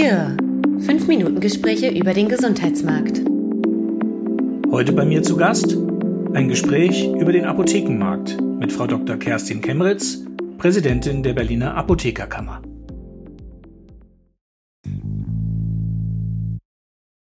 [0.00, 0.34] Cure.
[0.78, 3.18] Fünf Minuten Gespräche über den Gesundheitsmarkt.
[4.70, 5.76] Heute bei mir zu Gast
[6.32, 9.18] ein Gespräch über den Apothekenmarkt mit Frau Dr.
[9.18, 10.24] Kerstin Kemmeritz,
[10.56, 12.62] Präsidentin der Berliner Apothekerkammer.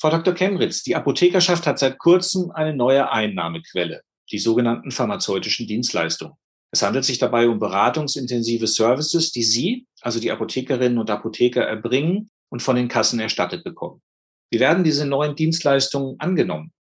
[0.00, 0.32] Frau Dr.
[0.32, 4.00] Kemmeritz, die Apothekerschaft hat seit kurzem eine neue Einnahmequelle,
[4.32, 6.36] die sogenannten pharmazeutischen Dienstleistungen.
[6.70, 12.30] Es handelt sich dabei um beratungsintensive Services, die Sie, also die Apothekerinnen und Apotheker, erbringen
[12.48, 14.02] und von den Kassen erstattet bekommen.
[14.50, 16.72] Wie werden diese neuen Dienstleistungen angenommen?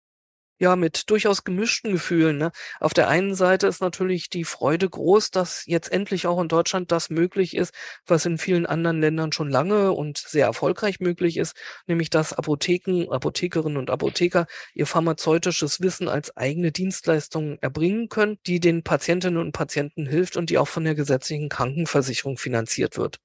[0.58, 2.38] Ja, mit durchaus gemischten Gefühlen.
[2.38, 2.52] Ne?
[2.80, 6.94] Auf der einen Seite ist natürlich die Freude groß, dass jetzt endlich auch in Deutschland
[6.94, 7.74] das möglich ist,
[8.06, 11.58] was in vielen anderen Ländern schon lange und sehr erfolgreich möglich ist,
[11.88, 18.62] nämlich dass Apotheken, Apothekerinnen und Apotheker ihr pharmazeutisches Wissen als eigene Dienstleistungen erbringen können, die
[18.62, 23.18] den Patientinnen und Patienten hilft und die auch von der gesetzlichen Krankenversicherung finanziert wird.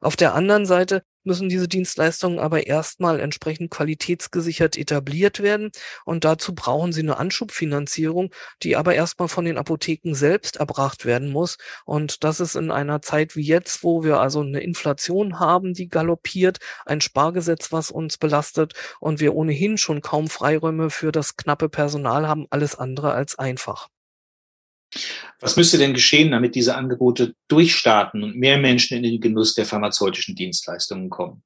[0.00, 5.70] Auf der anderen Seite müssen diese Dienstleistungen aber erstmal entsprechend qualitätsgesichert etabliert werden.
[6.04, 11.30] Und dazu brauchen sie eine Anschubfinanzierung, die aber erstmal von den Apotheken selbst erbracht werden
[11.30, 11.58] muss.
[11.84, 15.88] Und das ist in einer Zeit wie jetzt, wo wir also eine Inflation haben, die
[15.88, 21.68] galoppiert, ein Spargesetz, was uns belastet und wir ohnehin schon kaum Freiräume für das knappe
[21.68, 23.91] Personal haben, alles andere als einfach.
[25.42, 29.66] Was müsste denn geschehen, damit diese Angebote durchstarten und mehr Menschen in den Genuss der
[29.66, 31.42] pharmazeutischen Dienstleistungen kommen?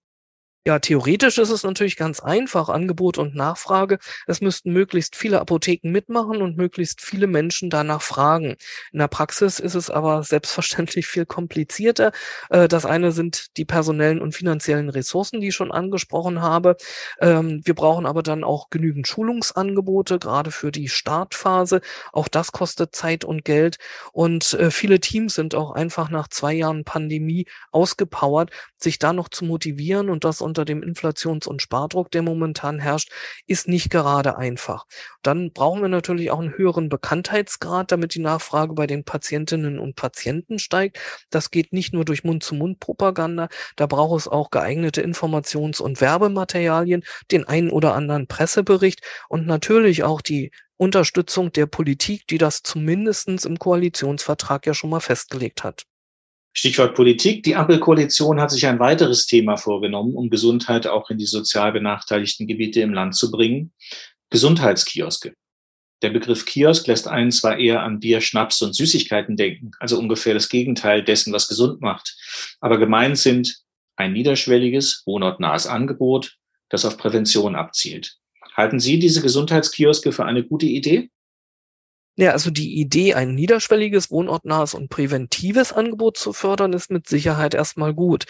[0.66, 3.98] Ja, theoretisch ist es natürlich ganz einfach, Angebot und Nachfrage.
[4.26, 8.56] Es müssten möglichst viele Apotheken mitmachen und möglichst viele Menschen danach fragen.
[8.90, 12.10] In der Praxis ist es aber selbstverständlich viel komplizierter.
[12.50, 16.76] Äh, das eine sind die personellen und finanziellen Ressourcen, die ich schon angesprochen habe.
[17.20, 21.80] Ähm, wir brauchen aber dann auch genügend Schulungsangebote, gerade für die Startphase.
[22.12, 23.76] Auch das kostet Zeit und Geld.
[24.10, 29.28] Und äh, viele Teams sind auch einfach nach zwei Jahren Pandemie ausgepowert, sich da noch
[29.28, 33.10] zu motivieren und das unter dem Inflations- und Spardruck, der momentan herrscht,
[33.46, 34.84] ist nicht gerade einfach.
[35.22, 39.96] Dann brauchen wir natürlich auch einen höheren Bekanntheitsgrad, damit die Nachfrage bei den Patientinnen und
[39.96, 40.98] Patienten steigt.
[41.30, 47.46] Das geht nicht nur durch Mund-zu-Mund-Propaganda, da braucht es auch geeignete Informations- und Werbematerialien, den
[47.46, 53.58] einen oder anderen Pressebericht und natürlich auch die Unterstützung der Politik, die das zumindestens im
[53.58, 55.86] Koalitionsvertrag ja schon mal festgelegt hat.
[56.58, 57.42] Stichwort Politik.
[57.42, 62.46] Die Ampelkoalition hat sich ein weiteres Thema vorgenommen, um Gesundheit auch in die sozial benachteiligten
[62.46, 63.72] Gebiete im Land zu bringen.
[64.30, 65.34] Gesundheitskioske.
[66.00, 70.32] Der Begriff Kiosk lässt einen zwar eher an Bier, Schnaps und Süßigkeiten denken, also ungefähr
[70.32, 72.16] das Gegenteil dessen, was gesund macht.
[72.60, 73.58] Aber gemeint sind
[73.96, 76.36] ein niederschwelliges, wohnortnahes Angebot,
[76.70, 78.16] das auf Prävention abzielt.
[78.54, 81.10] Halten Sie diese Gesundheitskioske für eine gute Idee?
[82.18, 87.52] Ja, also die Idee, ein niederschwelliges, wohnortnahes und präventives Angebot zu fördern, ist mit Sicherheit
[87.52, 88.24] erstmal gut.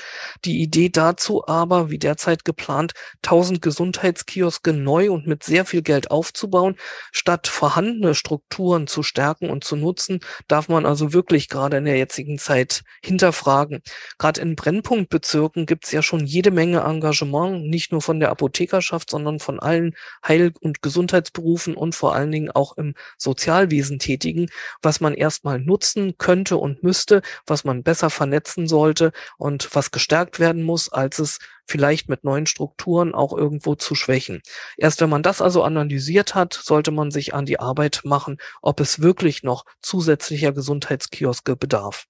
[0.45, 6.11] Die Idee dazu aber, wie derzeit geplant, 1000 Gesundheitskioske neu und mit sehr viel Geld
[6.11, 6.75] aufzubauen,
[7.13, 11.97] statt vorhandene Strukturen zu stärken und zu nutzen, darf man also wirklich gerade in der
[11.97, 13.83] jetzigen Zeit hinterfragen.
[14.19, 19.11] Gerade in Brennpunktbezirken gibt es ja schon jede Menge Engagement, nicht nur von der Apothekerschaft,
[19.11, 19.95] sondern von allen
[20.27, 24.49] Heil- und Gesundheitsberufen und vor allen Dingen auch im Sozialwesen Gemeinwesen tätigen,
[24.83, 30.41] was man erstmal nutzen könnte und müsste, was man besser vernetzen sollte und was gestärkt
[30.41, 34.41] werden muss, als es vielleicht mit neuen Strukturen auch irgendwo zu schwächen.
[34.79, 38.81] Erst wenn man das also analysiert hat, sollte man sich an die Arbeit machen, ob
[38.81, 42.07] es wirklich noch zusätzlicher Gesundheitskioske bedarf.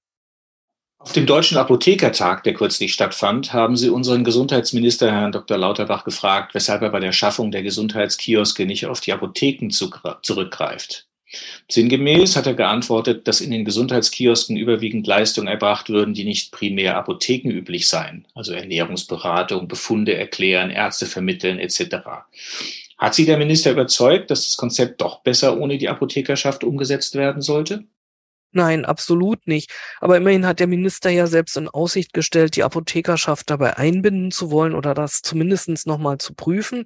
[0.99, 5.57] Auf dem Deutschen Apothekertag, der kürzlich stattfand, haben Sie unseren Gesundheitsminister Herrn Dr.
[5.57, 11.07] Lauterbach gefragt, weshalb er bei der Schaffung der Gesundheitskioske nicht auf die Apotheken zurückgreift.
[11.69, 16.97] Sinngemäß hat er geantwortet, dass in den Gesundheitskiosken überwiegend Leistungen erbracht würden, die nicht primär
[16.97, 21.97] apothekenüblich seien, also Ernährungsberatung, Befunde erklären, Ärzte vermitteln etc.
[22.99, 27.43] Hat Sie der Minister überzeugt, dass das Konzept doch besser ohne die Apothekerschaft umgesetzt werden
[27.43, 27.85] sollte?
[28.53, 29.71] Nein, absolut nicht.
[30.01, 34.51] Aber immerhin hat der Minister ja selbst in Aussicht gestellt, die Apothekerschaft dabei einbinden zu
[34.51, 36.85] wollen oder das zumindestens nochmal zu prüfen.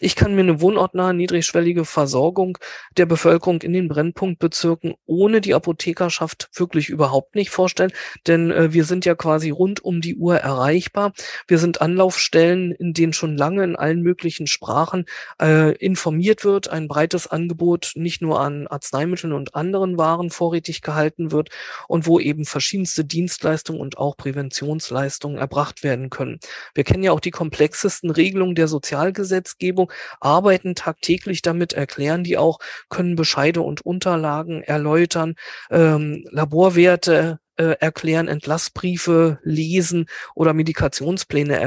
[0.00, 2.58] Ich kann mir eine wohnortnahe, niedrigschwellige Versorgung
[2.96, 7.92] der Bevölkerung in den Brennpunktbezirken ohne die Apothekerschaft wirklich überhaupt nicht vorstellen,
[8.26, 11.12] denn äh, wir sind ja quasi rund um die Uhr erreichbar.
[11.46, 15.04] Wir sind Anlaufstellen, in denen schon lange in allen möglichen Sprachen
[15.40, 21.01] äh, informiert wird, ein breites Angebot nicht nur an Arzneimitteln und anderen Waren vorrätig gehalten
[21.02, 21.50] gehalten wird
[21.88, 26.38] und wo eben verschiedenste Dienstleistungen und auch Präventionsleistungen erbracht werden können.
[26.74, 32.58] Wir kennen ja auch die komplexesten Regelungen der Sozialgesetzgebung, arbeiten tagtäglich damit, erklären die auch,
[32.88, 35.34] können Bescheide und Unterlagen erläutern,
[35.70, 41.58] ähm, Laborwerte äh, erklären, Entlassbriefe lesen oder Medikationspläne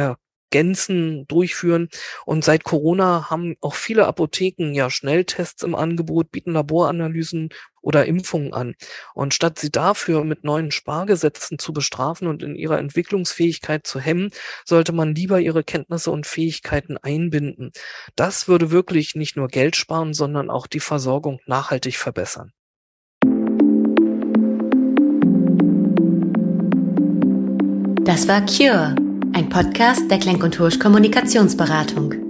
[0.56, 1.90] Gänzen durchführen.
[2.26, 7.50] Und seit Corona haben auch viele Apotheken ja Schnelltests im Angebot, bieten Laboranalysen
[7.82, 8.76] oder Impfungen an.
[9.14, 14.30] Und statt sie dafür mit neuen Spargesetzen zu bestrafen und in ihrer Entwicklungsfähigkeit zu hemmen,
[14.64, 17.74] sollte man lieber ihre Kenntnisse und Fähigkeiten einbinden.
[18.16, 22.54] Das würde wirklich nicht nur Geld sparen, sondern auch die Versorgung nachhaltig verbessern.
[28.06, 28.96] Das war Cure,
[29.36, 32.25] ein Podcast der Klenk und Hursch Kommunikationsberatung.